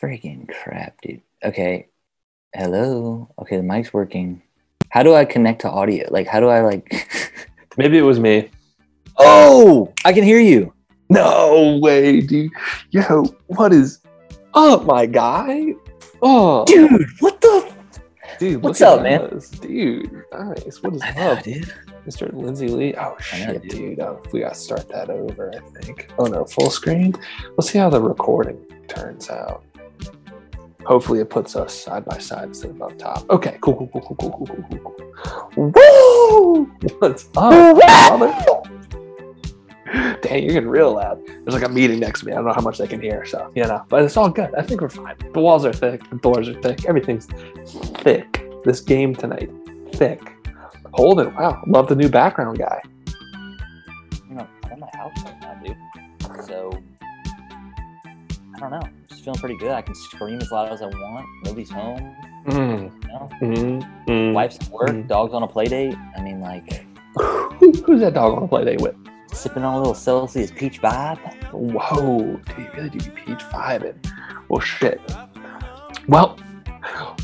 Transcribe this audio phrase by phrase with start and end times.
[0.00, 1.20] Freaking crap, dude.
[1.44, 1.88] Okay.
[2.54, 3.28] Hello.
[3.38, 4.42] Okay, the mic's working.
[4.90, 6.06] How do I connect to audio?
[6.10, 7.08] Like, how do I like?
[7.76, 8.50] Maybe it was me.
[9.18, 10.72] oh, I can hear you.
[11.08, 12.50] No way, dude.
[12.90, 14.00] Yo, what is
[14.54, 15.74] up, my guy?
[16.22, 17.72] Oh, Dude, what the?
[18.38, 19.40] dude, what's up, man?
[19.60, 20.82] Dude, nice.
[20.82, 21.72] What is I know, up, dude.
[22.06, 22.32] Mr.
[22.32, 22.94] Lindsay Lee?
[22.96, 23.70] Oh I know, shit, dude.
[23.70, 24.00] dude.
[24.00, 25.52] Oh, we gotta start that over.
[25.54, 26.08] I think.
[26.18, 27.14] Oh no, full screen.
[27.56, 29.64] Let's see how the recording turns out.
[30.86, 33.28] Hopefully, it puts us side by side instead of up top.
[33.30, 34.94] Okay, cool, cool, cool, cool, cool, cool, cool, cool,
[35.54, 35.72] cool.
[35.74, 36.64] Woo!
[36.98, 38.34] What's up, brother?
[40.20, 41.24] Dang, you're getting real loud.
[41.26, 42.32] There's like a meeting next to me.
[42.32, 43.84] I don't know how much they can hear, so you know.
[43.88, 44.54] But it's all good.
[44.54, 45.16] I think we're fine.
[45.32, 47.26] The walls are thick, the doors are thick, everything's
[48.02, 48.44] thick.
[48.64, 49.50] This game tonight,
[49.92, 50.20] thick.
[50.92, 52.80] Holden, wow, love the new background guy.
[54.28, 55.76] You know, I'm at my house right now, dude.
[56.46, 56.82] So
[58.56, 58.88] I don't know.
[59.24, 59.70] Feeling pretty good.
[59.70, 61.26] I can scream as loud as I want.
[61.44, 62.14] Nobody's home.
[62.46, 64.32] Mm, You know, mm, mm.
[64.34, 64.90] wife's at work.
[64.90, 65.08] Mm.
[65.08, 65.94] Dog's on a play date.
[66.16, 66.84] I mean, like
[67.16, 68.94] Who- Who's that dog on a play date with?
[69.32, 71.18] sipping on a little Celsius peach vibe.
[71.52, 73.96] Whoa, do you really do you peach vibing?
[74.48, 75.00] Well, shit.
[76.06, 76.38] Well,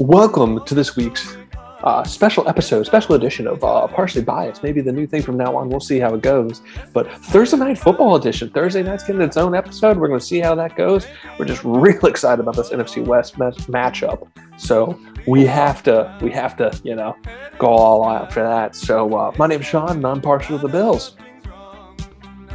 [0.00, 1.36] welcome to this week's
[1.82, 4.62] uh, special episode, special edition of uh, Partially Biased.
[4.62, 5.68] Maybe the new thing from now on.
[5.68, 6.62] We'll see how it goes.
[6.92, 8.50] But Thursday night football edition.
[8.50, 9.96] Thursday night's getting its own episode.
[9.96, 11.06] We're going to see how that goes.
[11.38, 14.28] We're just real excited about this NFC West ma- matchup.
[14.58, 17.16] So we have to, we have to, you know,
[17.58, 18.76] go all out for that.
[18.76, 21.16] So uh, my name's Sean, and I'm partial to the Bills.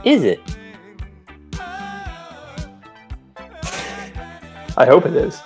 [0.03, 0.39] Is it?
[4.77, 5.41] I hope it is.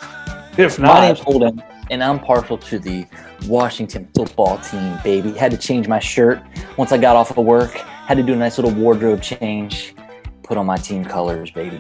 [0.58, 3.06] If not, My name's Holden, and I'm partial to the
[3.45, 5.32] Washington football team, baby.
[5.32, 6.42] Had to change my shirt
[6.78, 7.72] once I got off of work.
[7.72, 9.95] Had to do a nice little wardrobe change.
[10.44, 11.80] Put on my team colors, baby.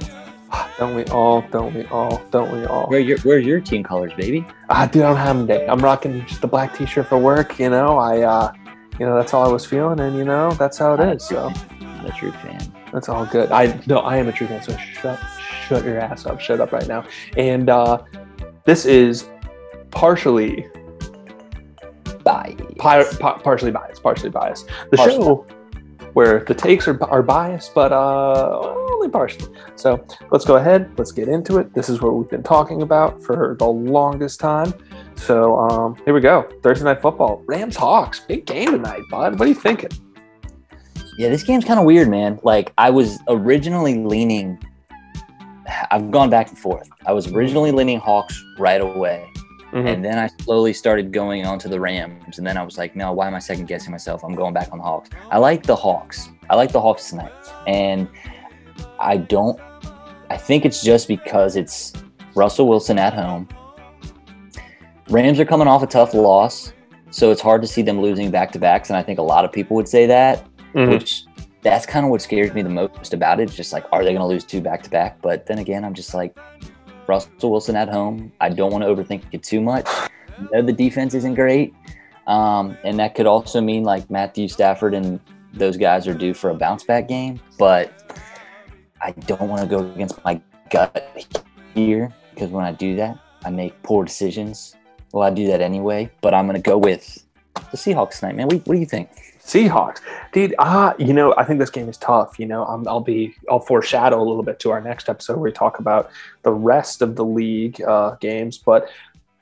[0.77, 1.41] Don't we all?
[1.51, 2.21] Don't we all?
[2.31, 2.87] Don't we all?
[2.87, 4.45] Where your Where's your team colors, baby?
[4.69, 5.67] Ah, dude, I don't have them today.
[5.67, 7.59] I'm rocking just a black T-shirt for work.
[7.59, 8.53] You know, I, uh,
[8.99, 11.27] you know, that's all I was feeling, and you know, that's how it is.
[11.27, 12.73] So I'm a true fan.
[12.91, 13.51] that's all good.
[13.51, 14.61] I no, I am a true fan.
[14.63, 15.19] So shut,
[15.67, 16.39] shut your ass up.
[16.39, 17.05] Shut up right now.
[17.37, 18.01] And uh,
[18.65, 19.27] this is
[19.91, 20.67] partially,
[22.23, 22.55] Bye.
[22.77, 24.03] pi- pa- partially biased.
[24.03, 24.67] Partially biased.
[24.91, 25.23] The Partially.
[25.23, 25.45] show
[26.13, 29.53] where the takes are, are biased, but uh, only partially.
[29.75, 30.91] So let's go ahead.
[30.97, 31.73] Let's get into it.
[31.73, 34.73] This is what we've been talking about for the longest time.
[35.15, 36.49] So um, here we go.
[36.63, 37.43] Thursday night football.
[37.45, 38.21] Rams Hawks.
[38.21, 39.37] Big game tonight, bud.
[39.37, 39.89] What are you thinking?
[41.17, 42.39] Yeah, this game's kind of weird, man.
[42.43, 44.57] Like I was originally leaning.
[45.91, 46.89] I've gone back and forth.
[47.05, 49.31] I was originally leaning Hawks right away.
[49.71, 49.93] Mhm.
[49.93, 52.37] And then I slowly started going on to the Rams.
[52.39, 54.23] And then I was like, no, why am I second guessing myself?
[54.23, 55.09] I'm going back on the Hawks.
[55.29, 56.29] I like the Hawks.
[56.49, 57.31] I like the Hawks tonight.
[57.67, 58.07] And
[58.99, 59.59] I don't,
[60.29, 61.93] I think it's just because it's
[62.35, 63.47] Russell Wilson at home.
[65.09, 66.73] Rams are coming off a tough loss.
[67.11, 68.89] So it's hard to see them losing back to backs.
[68.89, 70.43] And I think a lot of people would say that,
[70.73, 70.89] Mhm.
[70.89, 71.25] which
[71.61, 73.43] that's kind of what scares me the most about it.
[73.43, 75.17] It's just like, are they going to lose two back to back?
[75.21, 76.37] But then again, I'm just like,
[77.09, 78.31] Russell Wilson at home.
[78.39, 79.87] I don't want to overthink it too much.
[79.87, 80.09] I
[80.53, 81.73] know the defense isn't great.
[82.27, 85.19] Um, and that could also mean like Matthew Stafford and
[85.53, 87.41] those guys are due for a bounce back game.
[87.57, 87.91] But
[89.01, 91.25] I don't want to go against my gut
[91.73, 94.75] here because when I do that, I make poor decisions.
[95.11, 97.25] Well, I do that anyway, but I'm going to go with
[97.71, 98.47] the Seahawks tonight, man.
[98.47, 99.09] What, what do you think?
[99.49, 99.99] Seahawks,
[100.31, 100.53] dude.
[100.59, 102.37] Ah, you know, I think this game is tough.
[102.37, 105.43] You know, I'm, I'll be, I'll foreshadow a little bit to our next episode where
[105.49, 106.11] we talk about
[106.43, 108.59] the rest of the league uh, games.
[108.59, 108.89] But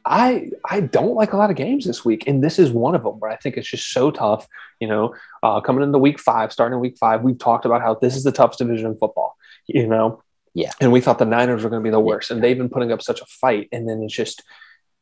[0.06, 3.03] I, I don't like a lot of games this week, and this is one of
[3.03, 4.47] them where I think it's just so tough.
[4.79, 5.13] You know,
[5.44, 8.31] uh, coming into week five, starting week five, we've talked about how this is the
[8.31, 9.35] toughest division in football.
[9.66, 10.72] You know, Yeah.
[10.79, 12.94] and we thought the Niners were going to be the worst, and they've been putting
[12.94, 14.41] up such a fight, and then it's just.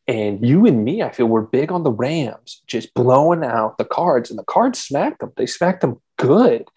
[0.07, 3.85] And you and me, I feel we're big on the Rams, just blowing out the
[3.85, 5.31] cards, and the cards smacked them.
[5.35, 6.67] They smacked them good.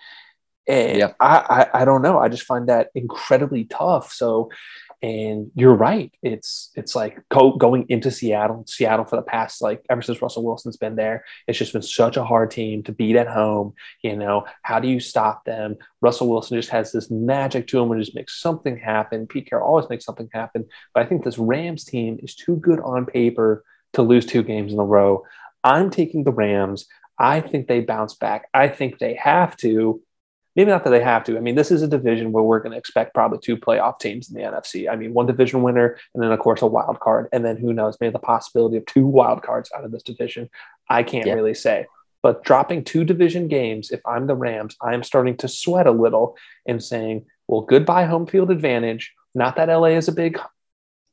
[0.67, 1.17] And Yep.
[1.21, 2.19] I, I, I don't know.
[2.19, 4.13] I just find that incredibly tough.
[4.13, 4.51] So,
[5.01, 6.13] and you're right.
[6.23, 8.65] It's it's like go, going into Seattle.
[8.67, 12.17] Seattle for the past like ever since Russell Wilson's been there, it's just been such
[12.17, 13.75] a hard team to beat at home.
[14.03, 15.77] You know, how do you stop them?
[16.01, 19.27] Russell Wilson just has this magic to him and just makes something happen.
[19.27, 20.65] Pete Carroll always makes something happen.
[20.95, 24.73] But I think this Rams team is too good on paper to lose two games
[24.73, 25.23] in a row.
[25.63, 26.87] I'm taking the Rams.
[27.19, 28.49] I think they bounce back.
[28.55, 30.01] I think they have to.
[30.59, 31.37] Maybe not that they have to.
[31.37, 34.29] I mean, this is a division where we're going to expect probably two playoff teams
[34.29, 34.91] in the NFC.
[34.91, 37.73] I mean, one division winner, and then of course a wild card, and then who
[37.73, 40.51] knows, maybe the possibility of two wild cards out of this division.
[40.91, 41.35] I can't Yeah.
[41.35, 41.87] really say.
[42.25, 45.93] But dropping two division games, if I'm the Rams, I am starting to sweat a
[45.93, 49.15] little and saying, well, goodbye home field advantage.
[49.37, 50.41] Not that LA is a big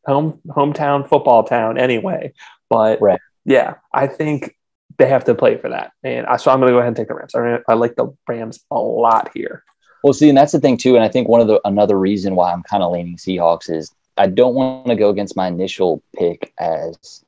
[0.08, 2.34] home hometown football town anyway.
[2.68, 3.20] But Right.
[3.46, 4.56] yeah, I think
[4.98, 5.92] they have to play for that.
[6.04, 7.36] And I, so I'm going to go ahead and take the Rams.
[7.36, 9.64] I, I like the Rams a lot here.
[10.04, 10.96] Well, see, and that's the thing too.
[10.96, 13.92] And I think one of the another reason why I'm kind of leaning Seahawks is
[14.18, 17.26] I don't want to go against my initial pick as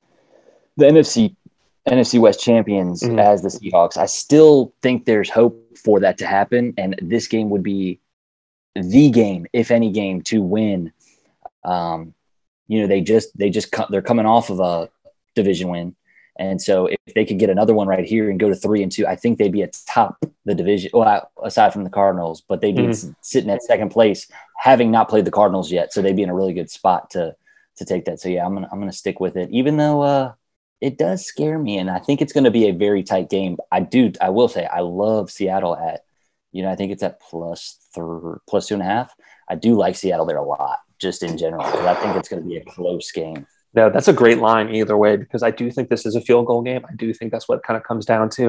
[0.78, 1.36] the NFC
[1.90, 3.20] NFC West champions Mhm.
[3.20, 3.98] as the Seahawks.
[3.98, 8.00] I still think there's hope for that to happen, and this game would be
[8.76, 10.92] the game, if any game, to win.
[11.64, 12.14] Um,
[12.68, 14.90] you know, they just they just they're coming off of a
[15.34, 15.96] division win,
[16.40, 18.92] and so if they could get another one right here and go to three and
[18.92, 20.92] two, I think they'd be atop the division.
[20.94, 23.16] Well, aside from the Cardinals, but they'd be Mhm.
[23.22, 26.36] sitting at second place, having not played the Cardinals yet, so they'd be in a
[26.36, 27.36] really good spot to
[27.78, 28.20] to take that.
[28.20, 30.34] So yeah, I'm gonna I'm gonna stick with it, even though uh,
[30.82, 33.58] it does scare me, and I think it's going to be a very tight game.
[33.72, 36.02] I do, I will say, I love Seattle at,
[36.52, 39.12] you know, I think it's at plus three, plus two and a half.
[39.50, 42.44] I do like Seattle there a lot, just in general, because I think it's going
[42.44, 43.48] to be a close game.
[43.78, 46.48] No, that's a great line either way because I do think this is a field
[46.48, 46.84] goal game.
[46.92, 48.46] I do think that's what it kind of comes down to,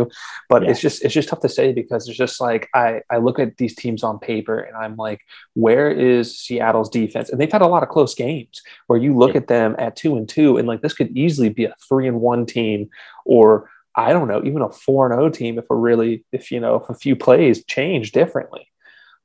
[0.48, 0.70] but Yeah.
[0.70, 3.58] it's just it's just tough to say because it's just like I I look at
[3.58, 5.20] these teams on paper and I'm like,
[5.64, 7.28] where is Seattle's defense?
[7.28, 9.40] And they've had a lot of close games where you look Yeah.
[9.42, 12.20] at them at two and two and like this could easily be a three and
[12.22, 12.88] one team
[13.26, 16.60] or I don't know even a four and zero team if a really if you
[16.60, 18.64] know if a few plays change differently,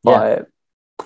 [0.04, 0.48] but.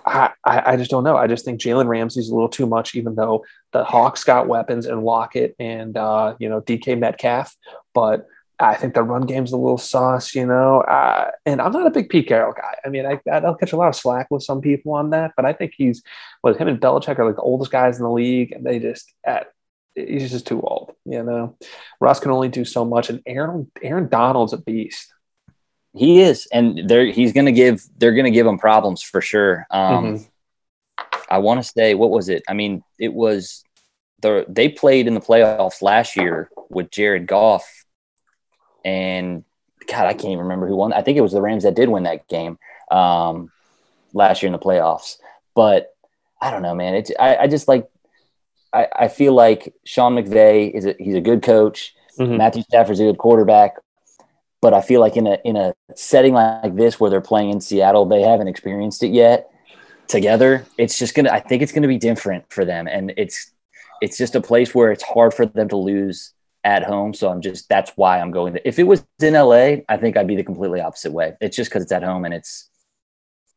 [0.06, 1.18] I I just don't know.
[1.18, 4.86] I just think Jalen Ramsey's a little too much, even though the Hawks got weapons
[4.86, 7.56] and Lockett and uh, you know DK Metcalf,
[7.94, 8.28] but
[8.60, 10.82] I think the run game's a little sauce, you know.
[10.82, 12.76] Uh, and I'm not a big Pete Carroll guy.
[12.84, 15.46] I mean, I, I'll catch a lot of slack with some people on that, but
[15.46, 16.02] I think he's
[16.44, 19.14] well, him and Belichick are like the oldest guys in the league, and they just
[19.24, 19.48] at
[19.96, 21.56] he's just too old, you know.
[22.00, 25.14] Russ can only do so much, and Aaron Aaron Donald's a beast.
[25.98, 29.66] He is, and they're he's going to give they're to give him problems for sure.
[29.72, 30.28] Um, Mhm.
[31.30, 32.44] I want to say, what was it?
[32.48, 33.64] I mean, it was
[34.22, 37.86] the they played in the playoffs last year with Jared Goff,
[38.86, 39.44] and
[39.88, 40.94] God, I can't even remember who won.
[40.94, 42.58] I think it was the Rams that did win that game
[42.92, 43.52] um,
[44.14, 45.18] last year in the playoffs.
[45.56, 45.94] But
[46.42, 46.96] I don't know, man.
[46.96, 47.90] It's I, I just like
[48.74, 51.94] I, I feel like Sean McVay is a, he's a good coach.
[52.20, 52.38] Mhm.
[52.38, 53.76] Matthew Stafford's a good quarterback.
[54.62, 57.62] But I feel like in a in a setting like this where they're playing in
[57.62, 59.52] Seattle, they haven't experienced it yet
[60.08, 60.66] together.
[60.78, 62.88] It's just gonna I think it's gonna be different for them.
[62.88, 63.52] And it's
[64.02, 66.34] it's just a place where it's hard for them to lose
[66.64, 67.14] at home.
[67.14, 68.62] So I'm just that's why I'm going there.
[68.66, 71.34] If it was in LA, I think I'd be the completely opposite way.
[71.40, 72.70] It's just because it's at home and it's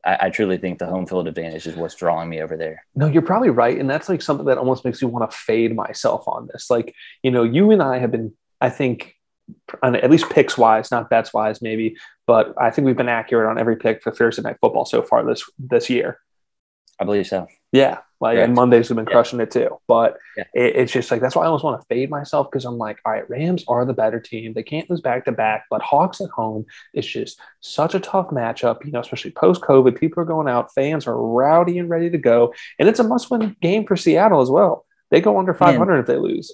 [0.05, 2.85] I, I truly think the home field advantage is what's drawing me over there.
[2.94, 3.79] No, you're probably right.
[3.79, 6.70] And that's like something that almost makes me want to fade myself on this.
[6.70, 9.17] Like, you know, you and I have been, I think,
[9.82, 13.49] on at least picks wise, not bets wise, maybe, but I think we've been accurate
[13.49, 16.19] on every pick for Thursday night football so far this this year.
[17.00, 17.47] I believe so.
[17.73, 17.99] Yeah.
[18.20, 18.56] Like, and Correct.
[18.56, 19.12] Mondays have been Yeah.
[19.12, 19.79] crushing it too.
[19.88, 20.44] But Yeah.
[20.52, 22.99] it, it's just like, that's why I almost want to fade myself because I'm like,
[23.06, 24.52] all right, Rams are the better team.
[24.52, 28.29] They can't lose back to back, but Hawks at home is just such a tough
[28.29, 29.99] matchup, you know, especially post COVID.
[29.99, 32.53] People are going out, fans are rowdy and ready to go.
[32.79, 34.85] And it's a must win game for Seattle as well.
[35.11, 36.53] They go under 500 if they lose.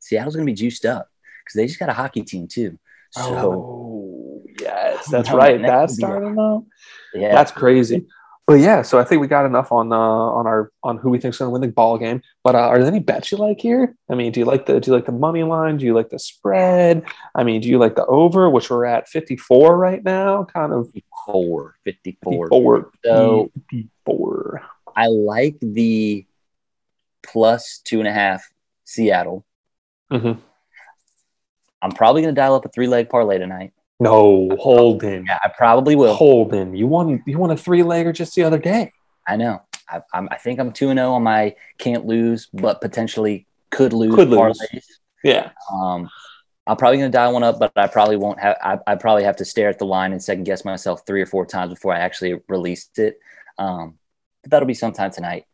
[0.00, 1.08] Seattle's gonna be juiced up
[1.46, 2.78] because they just got a hockey team too.
[3.12, 5.62] So oh, yes, that's No, right.
[5.62, 6.66] That's could be a- starting though.
[7.14, 8.06] yeah, That's crazy.
[8.48, 11.18] But yeah, so I think we got enough on uh, on our on who we
[11.18, 12.22] think's going to win the ball game.
[12.44, 13.96] But uh, are there any bets you like here?
[14.08, 15.78] I mean, do you like the do you like the money line?
[15.78, 17.02] Do you like the spread?
[17.34, 20.44] I mean, do you like the over, which we're at fifty four right now?
[20.44, 22.46] Kind of 54, 54.
[22.50, 22.90] 54.
[23.04, 24.62] So- 54.
[24.94, 26.24] I like the
[27.24, 28.48] plus two and a half
[28.84, 29.44] Seattle.
[30.12, 30.38] Mhm.
[31.82, 33.72] I'm probably going to dial up a three leg parlay tonight.
[33.98, 35.24] No, Holden.
[35.26, 36.14] Yeah, I probably will.
[36.14, 38.92] Holden, you won you won a three legger just the other day.
[39.26, 39.62] I know.
[39.88, 43.92] I, I'm, I think I'm 2 and 0 on my can't lose, but potentially could
[43.92, 44.60] lose Could lose.
[45.22, 45.50] Yeah.
[45.72, 46.08] Um,
[46.66, 48.56] I'm probably going to dial one up, but I probably won't have.
[48.60, 51.26] I, I probably have to stare at the line and second guess myself three or
[51.26, 53.18] four times before I actually released it.
[53.58, 53.98] Um,
[54.42, 55.44] but that'll be sometime tonight.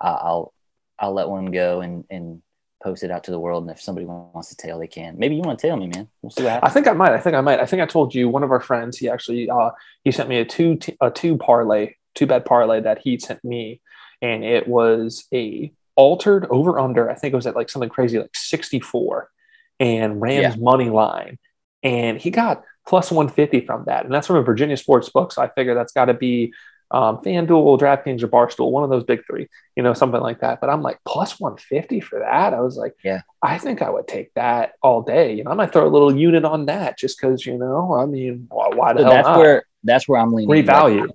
[0.00, 0.52] I I'll
[0.98, 2.42] I'll let one go and and
[2.88, 3.64] post it out to the world.
[3.64, 5.18] And if somebody wants to tail, they can.
[5.18, 6.08] Maybe you want to tail me, man.
[6.22, 7.12] We'll see what I think I might.
[7.12, 7.60] I think I might.
[7.60, 8.96] I think I told you one of our friends.
[8.96, 9.70] He actually uh,
[10.04, 13.44] he sent me a two t- a two parlay, two bet parlay that he sent
[13.44, 13.80] me,
[14.22, 17.10] and it was a altered over under.
[17.10, 19.30] I think it was at like something crazy like sixty four,
[19.78, 21.38] and Rams money line,
[21.82, 25.32] and he got plus one fifty from that, and that's from a Virginia sports book.
[25.32, 26.52] So I figure that's got to be.
[26.90, 30.60] Um, FanDuel, DraftKings, or Barstool, one of those big three, you know, something like that.
[30.60, 32.54] But I'm like plus 150 for that.
[32.54, 33.20] I was like, Yeah.
[33.42, 35.34] I think I would take that all day.
[35.34, 38.06] You know, I might throw a little unit on that just because, you know, I
[38.06, 39.38] mean, why, why the So hell that's not?
[39.38, 40.50] where that's where I'm leaning.
[40.64, 40.66] Revalue.
[40.66, 41.08] value.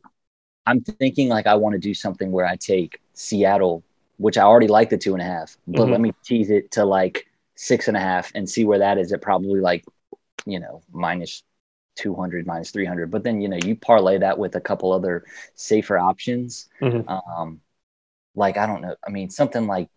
[0.66, 3.84] I'm thinking like I want to do something where I take Seattle
[4.18, 5.92] which I already like the two and a half, but Mhm.
[5.92, 7.26] let me tease it to like
[7.56, 9.84] six and a half and see where that is at probably like,
[10.46, 11.44] you know, minus
[11.96, 13.12] 200, minus 300.
[13.12, 16.70] But then, you know, you parlay that with a couple other safer options.
[16.82, 17.06] Mhm.
[17.10, 17.62] Um,
[18.36, 18.96] like, I don't know.
[19.06, 19.90] I mean, something like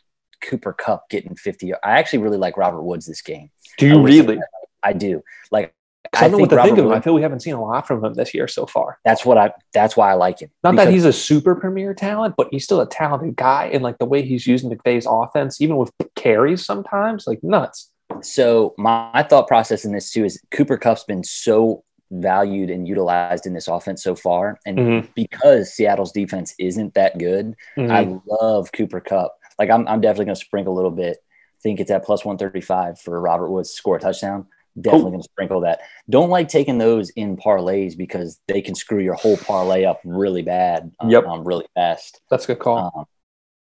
[0.42, 1.74] Cooper Kupp getting 50.
[1.74, 3.50] I actually really like Robert Woods this game.
[3.78, 4.38] Do you would really?
[4.82, 5.22] I do.
[5.50, 5.74] Like,
[6.12, 6.92] I don't know what to Robert think of him.
[6.92, 8.98] I feel we haven't seen a lot from him this year so far.
[9.04, 10.50] that's what I, that's why I like him.
[10.62, 13.70] Not that he's a super premier talent, but he's still a talented guy.
[13.72, 17.90] And like the way he's using McVay's offense, even with carries sometimes, like nuts.
[18.22, 22.86] So my, my thought process in this too is Cooper Kupp's been so valued and
[22.86, 25.08] utilized in this offense so far, and Mhm.
[25.14, 27.90] because Seattle's defense isn't that good, Mhm.
[27.90, 29.36] I love Cooper Kupp.
[29.58, 31.18] Like I'm, I'm definitely going to sprinkle a little bit.
[31.18, 34.46] I Think it's at plus one thirty five for Robert Woods to score a touchdown.
[34.78, 35.10] Definitely Cool.
[35.12, 35.80] going to sprinkle that.
[36.10, 40.42] Don't like taking those in parlays because they can screw your whole parlay up really
[40.42, 40.92] bad.
[41.00, 41.24] um, Yep.
[41.24, 42.20] um, really fast.
[42.30, 42.92] That's a good call.
[42.94, 43.04] Um,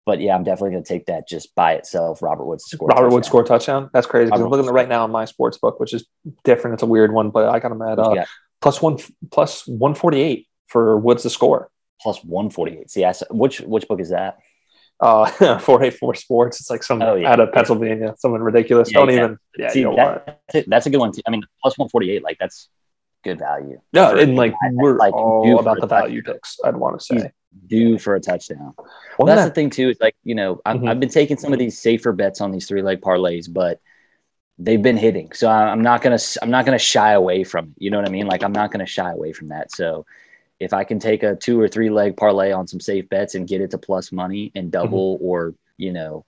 [0.09, 2.23] but yeah, I'm definitely going to take that just by itself.
[2.23, 2.89] Robert Woods score.
[2.89, 3.91] a Robert Woods score touchdown.
[3.93, 4.31] That's crazy.
[4.33, 6.03] I'm looking at it right now on my sports book, which is
[6.43, 6.73] different.
[6.73, 8.25] It's a weird one, but I got him at uh,
[8.59, 8.97] plus one
[9.29, 11.69] plus one forty eight for Woods to score.
[12.01, 12.89] plus 148.
[12.89, 14.39] See, I, which which book is that?
[14.99, 16.59] Uh, four eight four sports.
[16.59, 17.31] It's like some Oh, yeah.
[17.31, 18.89] out of Pennsylvania, someone ridiculous.
[18.91, 19.25] Yeah, Don't exactly.
[19.25, 19.37] even.
[19.59, 20.25] Yeah, See, you know what?
[20.25, 20.69] that, that's, it.
[20.71, 21.11] that's a good one.
[21.11, 21.21] Too.
[21.27, 22.67] I mean, plus 148, like that's
[23.23, 23.79] good value.
[23.93, 26.57] No, and like we're like, all about the value picks.
[26.63, 27.31] I'd want to He's- say.
[27.65, 28.73] Due for a touchdown.
[29.17, 29.89] Well, that's that- the thing too.
[29.89, 30.87] Is like you know I've, Mhm.
[30.89, 33.79] I've been taking some of these safer bets on these three leg parlays, but
[34.59, 35.31] they've been hitting.
[35.33, 37.71] So I- I'm not gonna I'm not gonna shy away from it.
[37.83, 38.27] You know what I mean?
[38.27, 39.71] Like I'm not gonna shy away from that.
[39.71, 40.05] So
[40.59, 43.47] if I can take a two or three leg parlay on some safe bets and
[43.47, 46.25] get it to plus money and double or you know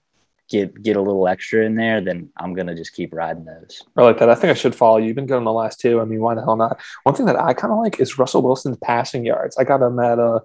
[0.52, 3.82] get get a little extra in there, then I'm gonna just keep riding those.
[3.96, 4.28] I like that.
[4.28, 5.06] I think I should follow you.
[5.06, 6.00] You've been good on the last two.
[6.00, 6.78] I mean, why the hell not?
[7.04, 9.56] One thing that I kind of like is Russell Wilson's passing yards.
[9.56, 10.40] I got him at uh,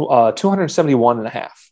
[0.00, 1.70] uh 271 and a half.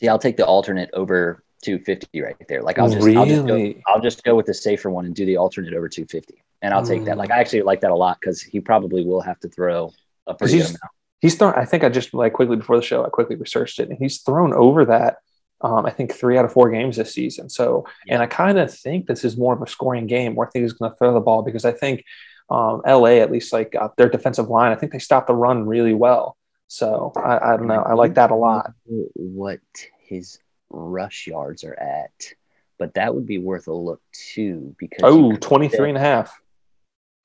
[0.00, 2.62] See, I'll take the alternate over 250 right there.
[2.62, 5.26] Like I'll just, I'll just go, I'll just go with the safer one and do
[5.26, 7.18] the alternate over 250, and I'll take that.
[7.18, 9.92] Like I actually like that a lot because he probably will have to throw
[10.26, 10.92] a pretty good he's- amount.
[11.22, 11.54] He's thrown.
[11.54, 14.20] I think I just like quickly before the show, I quickly researched it, and he's
[14.20, 15.16] thrown over that.
[15.62, 17.48] Um, I think three out of four games this season.
[17.48, 20.50] So, and I kind of think this is more of a scoring game where I
[20.50, 22.04] think he's going to throw the ball because I think
[22.50, 25.66] um, LA, at least like uh, their defensive line, I think they stopped the run
[25.66, 26.36] really well.
[26.68, 27.82] So I, I don't know.
[27.82, 28.72] I like that a lot.
[28.84, 29.60] What
[30.00, 32.32] his rush yards are at,
[32.78, 36.38] but that would be worth a look too because Oh, could 23 and a half.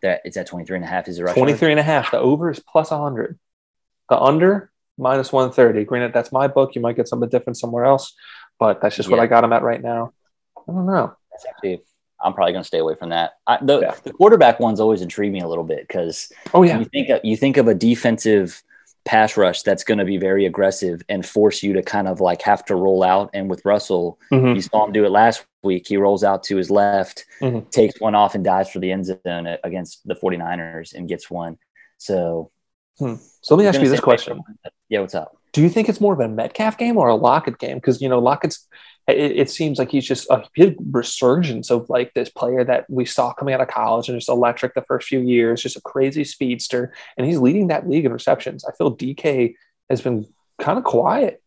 [0.04, 2.12] that it's at 23 and a half is a rush 23 and a half.
[2.12, 3.38] The over is plus 100.
[4.10, 4.71] The under
[5.02, 5.84] minus 130.
[5.86, 6.76] Granted, that's my book.
[6.76, 8.14] You might get something different somewhere else,
[8.60, 10.14] but that's just what I got him at right now.
[10.58, 11.14] I don't know.
[11.32, 11.82] That's actually,
[12.24, 13.32] I'm probably going to stay away from that.
[13.48, 13.96] I, the, Yeah.
[14.04, 16.78] the quarterback ones always intrigue me a little bit because Oh, yeah.
[16.80, 18.62] you think of, you think of a defensive
[19.04, 22.44] pass rush that's going to be very aggressive and force you to kind of like
[22.44, 23.32] have to roll out.
[23.34, 24.54] And with Russell, Mhm.
[24.54, 25.88] you saw him do it last week.
[25.88, 27.68] He rolls out to his left, Mhm.
[27.72, 31.58] takes one off, and dives for the end zone against the 49ers and gets one.
[31.98, 32.52] So,
[33.00, 33.16] Hmm.
[33.42, 34.42] So let me ask you this question.
[34.90, 35.36] Yeah, what's up?
[35.54, 37.78] Do you think it's more of a Metcalf game or a Lockett game?
[37.78, 38.68] Because, you know, Lockett's,
[39.08, 43.06] it, it seems like he's just a big resurgence of like this player that we
[43.06, 46.24] saw coming out of college and just electric the first few years, just a crazy
[46.24, 46.94] speedster.
[47.18, 48.64] And he's leading that league in receptions.
[48.64, 49.56] I feel DK
[49.90, 50.28] has been
[50.60, 51.42] kind of quiet.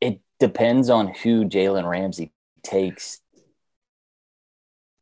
[0.00, 3.20] It depends on who Jalen Ramsey takes.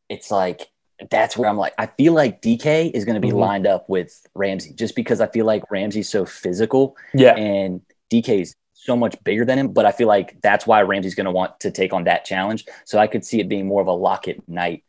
[0.08, 0.68] It's like
[1.10, 3.38] that's where I'm like, I feel like DK is going to be Mhm.
[3.38, 7.34] lined up with Ramsey just because I feel like Ramsey's so physical Yeah.
[7.36, 9.68] and DK's so much bigger than him.
[9.68, 12.66] But I feel like that's why Ramsey's going to want to take on that challenge.
[12.84, 14.82] So I could see it being more of a Lockett night,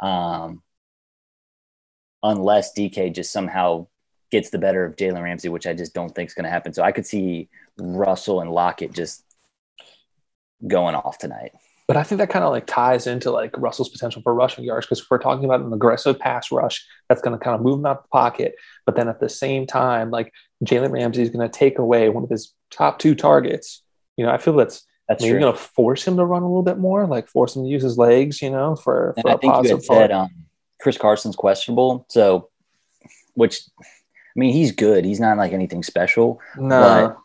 [0.00, 0.62] um,
[2.22, 3.86] unless DK just somehow
[4.32, 6.72] gets the better of Jalen Ramsey, which I just don't think is going to happen.
[6.72, 7.48] So I could see
[7.78, 9.22] Russell and Lockett just
[10.66, 11.52] going off tonight.
[11.88, 14.86] But I think that kind of like ties into like Russell's potential for rushing yards
[14.86, 17.86] because we're talking about an aggressive pass rush that's going to kind of move him
[17.86, 18.56] out the pocket.
[18.84, 20.32] But then at the same time, like
[20.64, 23.82] Jalen Ramsey is going to take away one of his top two targets.
[24.16, 26.64] You know, I feel that's That's maybe going to force him to run a little
[26.64, 29.34] bit more, like force him to use his legs, you know, for, And for I
[29.34, 30.30] a think you had said um,
[30.80, 32.06] Chris Carson's questionable.
[32.08, 32.48] So,
[33.34, 33.84] which, I
[34.34, 35.04] mean, he's good.
[35.04, 36.40] He's not like anything special.
[36.58, 37.22] no,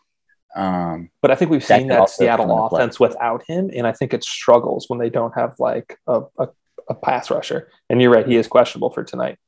[0.54, 4.22] Um, but I think we've seen that Seattle offense without him, and I think it
[4.22, 6.48] struggles when they don't have like a, a,
[6.88, 7.70] a pass rusher.
[7.88, 9.38] And you're right, he is questionable for tonight.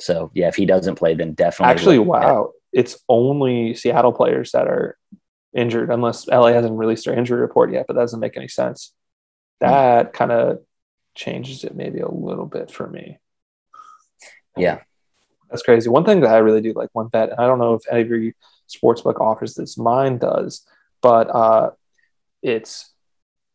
[0.00, 1.72] so yeah, if he doesn't play, then definitely.
[1.72, 4.96] Actually, at- wow, it's only Seattle players that are
[5.54, 7.86] injured, unless LA hasn't released their injury report yet.
[7.86, 8.92] But that doesn't make any sense.
[9.60, 9.68] Hmm.
[9.68, 10.60] That kind of
[11.14, 13.18] changes it maybe a little bit for me.
[14.56, 14.80] Yeah.
[15.50, 15.88] That's crazy.
[15.88, 18.00] One thing that I really do like one bet, and I don't know if any
[18.00, 18.32] of your
[18.68, 20.66] sportsbook offers this, mine does,
[21.02, 21.70] but uh,
[22.42, 22.92] it's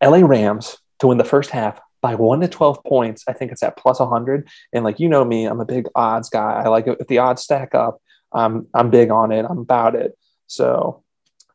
[0.01, 3.23] LA Rams to win the first half by one to 12 points.
[3.27, 4.47] I think it's at plus 100.
[4.73, 6.61] And like, you know me, I'm a big odds guy.
[6.63, 6.97] I like it.
[6.99, 8.01] If the odds stack up,
[8.31, 9.45] I'm, I'm big on it.
[9.47, 10.17] I'm about it.
[10.47, 11.03] So,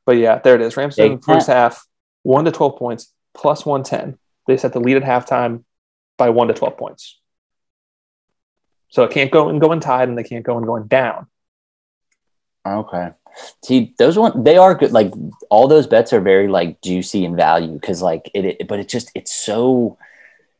[0.04, 0.76] but yeah, there it is.
[0.76, 1.84] Rams in the first half,
[2.22, 4.18] one to 12 points, plus 110.
[4.46, 5.64] They set the lead at halftime
[6.16, 7.18] by one to 12 points.
[8.88, 11.26] So it can't go and go and tied, and they can't go and going down.
[12.66, 13.10] Okay.
[13.64, 14.92] See, those one they are good.
[14.92, 15.12] Like
[15.50, 18.88] all those bets are very like juicy in value because like it, it, but it
[18.88, 19.98] just it's so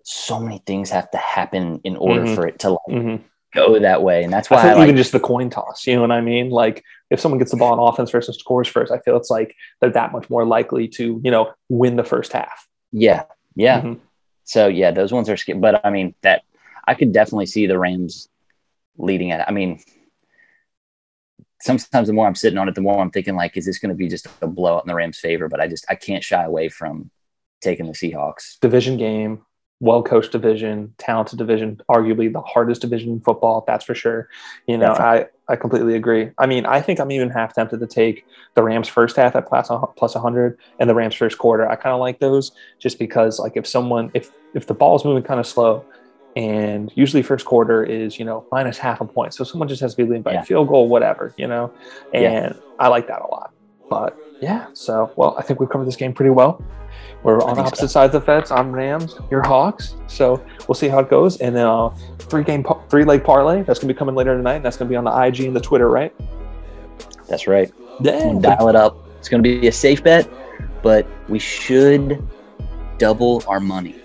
[0.02, 2.34] so many things have to happen in order mm-hmm.
[2.34, 3.22] for it to like mm-hmm.
[3.54, 5.86] go that way, and that's why I I like, even just the coin toss.
[5.86, 6.50] You know what I mean?
[6.50, 9.56] Like if someone gets the ball on offense versus scores first, I feel it's like
[9.80, 12.68] they're that much more likely to you know win the first half.
[12.92, 13.80] Yeah, yeah.
[13.80, 14.00] Mm-hmm.
[14.44, 15.58] So yeah, those ones are scary.
[15.58, 16.42] But I mean that
[16.86, 18.28] I could definitely see the Rams
[18.98, 19.44] leading it.
[19.46, 19.80] I mean,
[21.66, 23.90] sometimes the more I'm sitting on it, the more I'm thinking like, is this going
[23.90, 25.48] to be just a blowout in the Rams' favor?
[25.48, 27.10] But I just I can't shy away from
[27.60, 28.58] taking the Seahawks.
[28.60, 29.42] Division game,
[29.80, 33.64] well coached division, talented division, arguably the hardest division in football.
[33.66, 34.28] That's for sure.
[34.66, 35.26] You know, Definitely.
[35.48, 36.30] I I completely agree.
[36.38, 39.46] I mean, I think I'm even half tempted to take the Rams first half at
[39.46, 41.68] plus plus 100 and the Rams first quarter.
[41.68, 45.04] I kind of like those just because like if someone if if the ball is
[45.04, 45.84] moving kind of slow
[46.36, 49.34] and usually first quarter is you know minus half a point.
[49.34, 50.42] So someone just has to be leading by yeah.
[50.42, 51.72] a field goal whatever you know?
[52.14, 52.60] And yeah.
[52.78, 53.52] i like that a lot.
[53.88, 56.62] But yeah so well i think we've covered this game pretty well.
[57.22, 57.86] We're on opposite so.
[57.86, 58.50] sides of the fence.
[58.50, 59.96] I'm rams you're hawks.
[60.06, 61.38] So we'll see how it goes.
[61.38, 61.88] And then uh,
[62.18, 64.56] three game three leg parlay that's going to be coming later tonight.
[64.56, 66.14] And that's going to be on the ig and the twitter right?
[67.28, 67.72] That's right.
[68.00, 68.38] Yeah.
[68.40, 68.96] Dial it up.
[69.18, 70.28] It's going to be a safe bet
[70.86, 72.24] but we should
[72.98, 73.96] double our money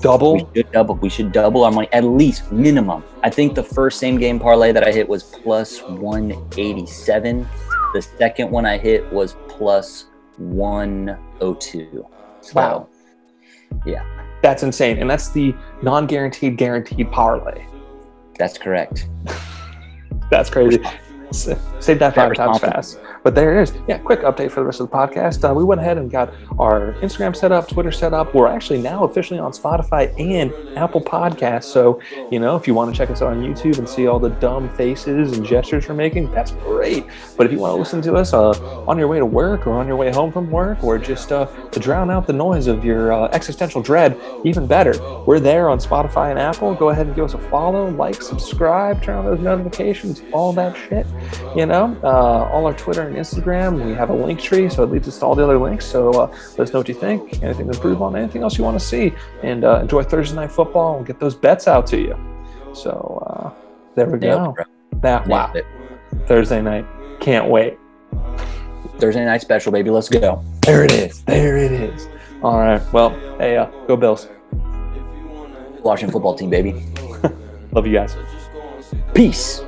[0.00, 0.34] Double?
[0.34, 0.94] We should double.
[0.96, 3.02] We should double our money at least minimum.
[3.22, 7.48] I think the first same game parlay that I hit was plus 187.
[7.94, 12.06] The second one I hit was plus 102.
[12.40, 12.88] So, wow.
[13.84, 14.04] Yeah.
[14.42, 14.98] That's insane.
[14.98, 17.66] And that's the non guaranteed, guaranteed parlay.
[18.38, 19.08] That's correct.
[20.30, 20.82] that's crazy.
[21.32, 23.00] Save that five times fast.
[23.28, 23.74] But there it is.
[23.86, 25.46] Yeah, quick update for the rest of the podcast.
[25.46, 28.34] Uh, we went ahead and got our Instagram set up, Twitter set up.
[28.34, 31.64] We're actually now officially on Spotify and Apple Podcasts.
[31.64, 34.18] So, you know, if you want to check us out on YouTube and see all
[34.18, 37.04] the dumb faces and gestures we're making, that's great.
[37.36, 38.52] But if you want to listen to us uh,
[38.88, 41.44] on your way to work or on your way home from work or just uh,
[41.68, 44.94] to drown out the noise of your uh, existential dread, even better,
[45.26, 46.74] we're there on Spotify and Apple.
[46.74, 50.74] Go ahead and give us a follow, like, subscribe, turn on those notifications, all that
[50.74, 51.06] shit.
[51.54, 53.84] You know, uh, all our Twitter and Instagram.
[53.84, 55.84] We have a link tree, so it leads us to all the other links.
[55.84, 58.64] So uh, let us know what you think, anything to improve on, anything else you
[58.64, 61.98] want to see, and uh, enjoy Thursday night football and get those bets out to
[61.98, 62.16] you.
[62.74, 63.50] So uh,
[63.94, 64.54] there we go.
[65.00, 65.52] That wow,
[66.26, 66.86] Thursday night,
[67.20, 67.78] can't wait.
[68.98, 69.90] Thursday night special, baby.
[69.90, 70.42] Let's go.
[70.62, 71.22] There it is.
[71.24, 72.08] There it is.
[72.42, 72.82] All right.
[72.92, 74.28] Well, hey, uh, go Bills.
[75.82, 76.72] Washington football team, baby.
[77.72, 78.16] Love you guys.
[79.14, 79.62] Peace.